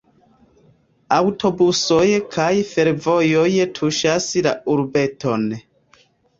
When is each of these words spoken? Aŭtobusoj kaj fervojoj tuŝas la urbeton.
Aŭtobusoj 1.17 2.07
kaj 2.37 2.49
fervojoj 2.71 3.47
tuŝas 3.79 4.29
la 4.49 4.57
urbeton. 4.79 5.49